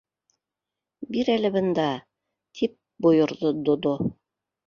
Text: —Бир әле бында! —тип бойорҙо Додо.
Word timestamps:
—Бир 1.17 1.27
әле 1.33 1.51
бында! 1.57 1.85
—тип 2.59 2.75
бойорҙо 3.07 3.55
Додо. 3.69 3.93